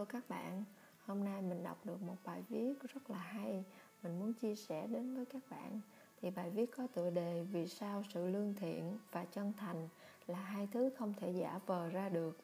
[0.00, 0.64] Hello các bạn,
[1.06, 3.64] hôm nay mình đọc được một bài viết rất là hay.
[4.02, 5.80] Mình muốn chia sẻ đến với các bạn.
[6.20, 9.88] Thì bài viết có tựa đề Vì sao sự lương thiện và chân thành
[10.26, 12.38] là hai thứ không thể giả vờ ra được?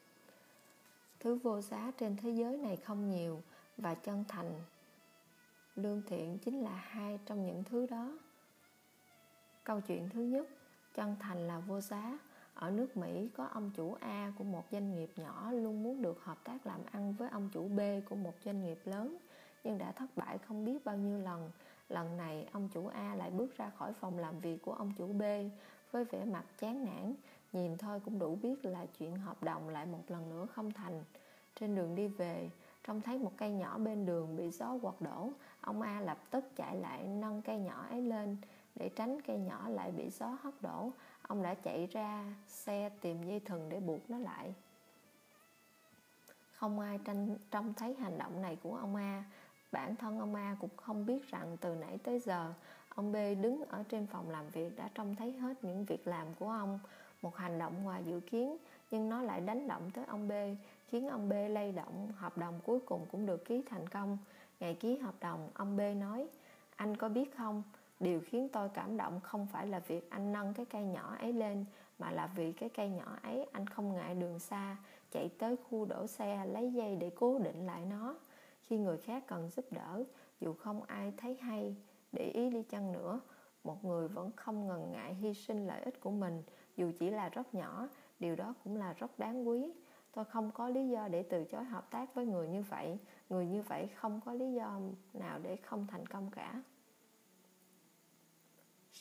[1.19, 3.41] Thứ vô giá trên thế giới này không nhiều
[3.77, 4.61] Và chân thành
[5.75, 8.17] Lương thiện chính là hai trong những thứ đó.
[9.63, 10.47] Câu chuyện thứ nhất
[10.93, 12.17] Chân thành là vô giá
[12.59, 16.23] ở nước Mỹ có ông chủ A của một doanh nghiệp nhỏ luôn muốn được
[16.23, 19.17] hợp tác làm ăn với ông chủ B của một doanh nghiệp lớn
[19.63, 21.51] nhưng đã thất bại không biết bao nhiêu lần.
[21.89, 25.13] Lần này ông chủ A lại bước ra khỏi phòng làm việc của ông chủ
[25.13, 25.21] B
[25.91, 27.13] với vẻ mặt chán nản,
[27.53, 31.03] nhìn thôi cũng đủ biết là chuyện hợp đồng lại một lần nữa không thành.
[31.59, 32.49] Trên đường đi về,
[32.87, 35.29] trông thấy một cây nhỏ bên đường bị gió quật đổ,
[35.61, 38.37] ông A lập tức chạy lại nâng cây nhỏ ấy lên
[38.75, 40.91] để tránh cây nhỏ lại bị gió hất đổ
[41.27, 44.53] ông đã chạy ra xe tìm dây thừng để buộc nó lại.
[46.51, 49.23] Không ai tranh, trông thấy hành động này của ông A.
[49.71, 52.53] Bản thân ông A cũng không biết rằng từ nãy tới giờ
[52.89, 56.27] ông B đứng ở trên phòng làm việc đã trông thấy hết những việc làm
[56.39, 56.79] của ông.
[57.21, 58.57] Một hành động ngoài dự kiến
[58.91, 60.31] nhưng nó lại đánh động tới ông B
[60.87, 62.11] khiến ông B lay động.
[62.15, 64.17] Hợp đồng cuối cùng cũng được ký thành công.
[64.59, 66.27] Ngày ký hợp đồng ông B nói
[66.75, 67.63] anh có biết không?
[67.99, 71.33] Điều khiến tôi cảm động không phải là việc anh nâng cái cây nhỏ ấy
[71.33, 71.65] lên,
[71.99, 74.77] mà là vì cái cây nhỏ ấy anh không ngại đường xa,
[75.11, 78.15] chạy tới khu đổ xe lấy dây để cố định lại nó.
[78.61, 80.03] Khi người khác cần giúp đỡ,
[80.39, 81.75] dù không ai thấy hay,
[82.11, 83.19] để ý đi chăng nữa,
[83.63, 86.43] một người vẫn không ngần ngại hy sinh lợi ích của mình,
[86.77, 87.87] dù chỉ là rất nhỏ,
[88.19, 89.73] điều đó cũng là rất đáng quý.
[90.11, 92.97] Tôi không có lý do để từ chối hợp tác với người như vậy,
[93.29, 94.79] người như vậy không có lý do
[95.13, 96.61] nào để không thành công cả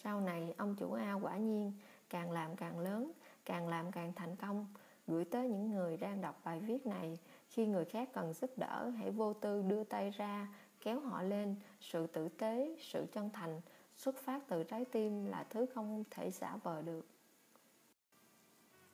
[0.06, 1.72] sau này ông chủ A quả nhiên
[2.10, 3.12] càng làm càng lớn,
[3.44, 4.66] càng làm càng thành công,
[5.06, 7.18] gửi tới những người đang đọc bài viết này
[7.48, 10.48] khi người khác cần giúp đỡ hãy vô tư đưa tay ra
[10.80, 11.56] kéo họ lên.
[11.80, 13.60] Sự tử tế sự chân thành
[13.96, 17.06] xuất phát từ trái tim là thứ không thể giả vờ được.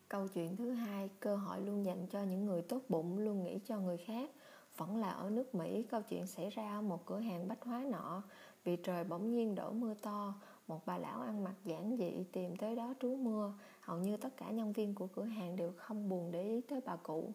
[0.09, 3.59] Câu chuyện thứ hai cơ hội luôn dành cho những người tốt bụng luôn nghĩ
[3.67, 4.31] cho người khác.
[4.77, 7.85] Vẫn là ở nước Mỹ câu chuyện xảy ra ở một cửa hàng bách hóa
[7.91, 8.23] nọ.
[8.65, 10.35] Vì trời bỗng nhiên đổ mưa to
[10.73, 13.53] một bà lão ăn mặc giản dị tìm tới đó trú mưa.
[13.81, 16.81] Hầu như tất cả nhân viên của cửa hàng đều không buồn để ý tới
[16.85, 17.33] bà cụ.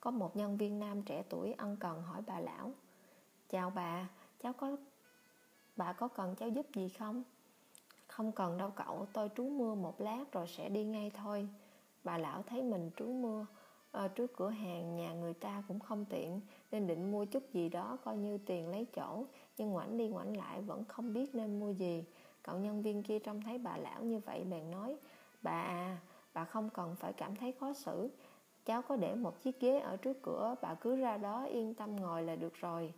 [0.00, 2.72] Có một nhân viên nam trẻ tuổi ân cần hỏi bà lão
[3.48, 4.08] chào bà
[4.42, 4.76] cháu có
[5.76, 7.22] bà có cần cháu giúp gì không?
[8.06, 11.48] Không cần đâu cậu tôi trú mưa một lát rồi sẽ đi ngay thôi.
[12.04, 13.46] Bà lão thấy mình trú mưa
[13.90, 16.40] ờ, à, trước cửa hàng nhà người ta cũng không tiện
[16.72, 19.24] nên định mua chút gì đó coi như tiền lấy chỗ.
[19.58, 22.04] Nhưng ngoảnh đi ngoảnh lại vẫn không biết nên mua gì
[22.50, 24.96] cậu nhân viên kia trông thấy bà lão như vậy bèn nói,
[25.42, 25.98] bà à
[26.34, 28.10] bà không cần phải cảm thấy khó xử.
[28.64, 31.96] Cháu có để một chiếc ghế ở trước cửa, bà cứ ra đó yên tâm
[31.96, 32.92] ngồi là được rồi.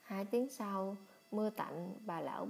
[0.00, 0.96] Hai tiếng sau,
[1.30, 2.46] mưa tạnh, bà lão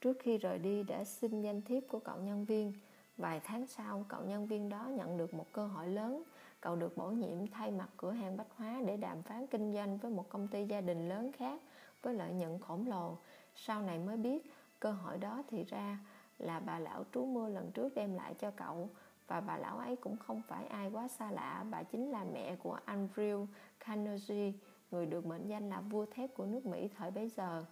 [0.00, 2.72] trước khi rời đi đã xin danh thiếp của cậu nhân viên.
[3.16, 6.22] Vài tháng sau, cậu nhân viên đó nhận được một cơ hội lớn.
[6.60, 9.98] Cậu được bổ nhiệm thay mặt cửa hàng bách hóa để đàm phán kinh doanh
[9.98, 11.60] với một công ty gia đình lớn khác
[12.02, 13.16] với lợi nhuận khổng lồ
[13.54, 14.52] sau này mới biết.
[14.80, 15.98] Cơ hội đó thì ra
[16.38, 18.88] là bà lão trú mưa lần trước đem lại cho cậu.
[19.26, 21.64] Và bà lão ấy cũng không phải ai quá xa lạ.
[21.70, 23.46] Bà chính là mẹ của Andrew
[23.80, 24.52] Carnegie,
[24.90, 27.64] người được mệnh danh là vua thép của nước Mỹ thời bấy giờ.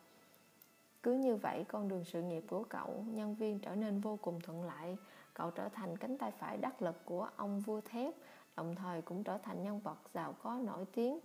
[1.03, 4.41] Cứ như vậy, con đường sự nghiệp của cậu, nhân viên trở nên vô cùng
[4.41, 4.97] thuận lợi
[5.41, 8.15] cậu trở thành cánh tay phải đắc lực của ông vua thép,
[8.57, 11.19] đồng thời cũng trở thành nhân vật giàu có nổi tiếng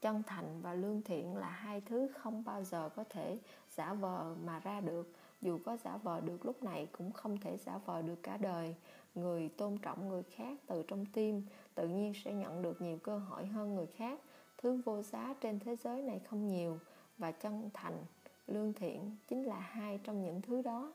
[0.00, 3.38] chân thành và lương thiện là hai thứ không bao giờ có thể
[3.70, 5.12] giả vờ mà ra được.
[5.42, 8.74] Dù có giả vờ được lúc này cũng không thể giả vờ được cả đời.
[9.14, 11.42] Người tôn trọng người khác từ trong tim,
[11.74, 14.20] tự nhiên sẽ nhận được nhiều cơ hội hơn người khác.
[14.58, 16.78] Thứ vô giá trên thế giới này không nhiều
[17.18, 18.04] và chân thành,
[18.46, 20.92] lương thiện chính là hai trong những thứ đó.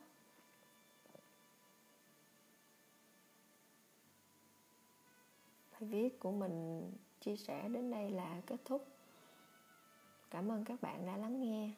[5.71, 6.91] Bài viết của mình
[7.25, 8.87] chia sẻ đến đây là kết thúc.
[10.31, 11.69] Cảm ơn các bạn đã lắng nghe.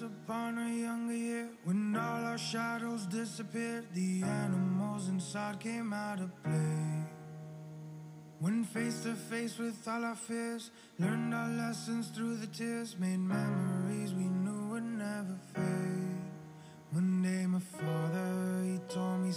[0.00, 6.28] Upon a younger year, when all our shadows disappeared, the animals inside came out of
[6.42, 6.86] play.
[8.40, 13.20] When face to face with all our fears, learned our lessons through the tears, made
[13.20, 16.06] memories we knew would never fade.
[16.92, 18.05] One day, my father
[19.26, 19.32] me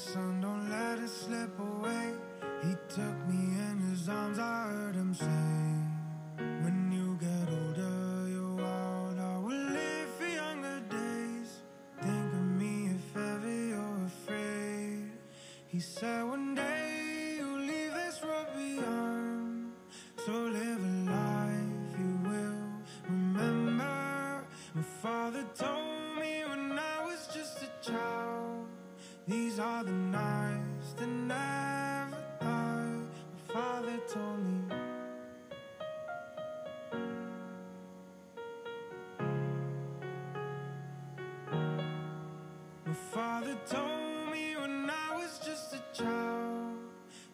[43.49, 46.77] father told me when I was just a child.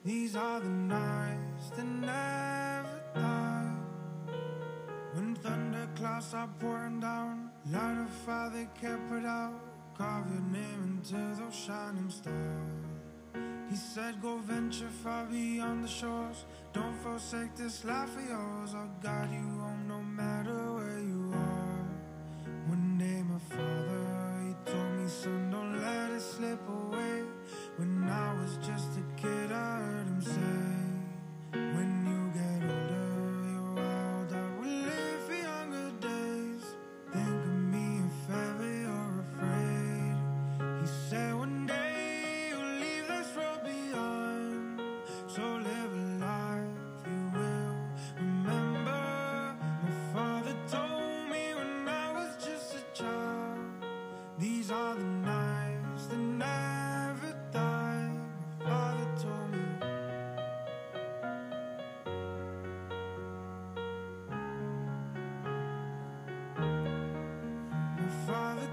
[0.03, 3.71] These are the nights that never die.
[5.13, 9.59] When thunderclouds are pouring down, light a fire they can't put out.
[9.97, 12.35] Carve your name into those shining stars.
[13.69, 16.45] He said, Go venture far beyond the shores.
[16.73, 18.75] Don't forsake this life of yours.
[18.75, 19.64] I'll guide you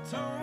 [0.02, 0.41] My father told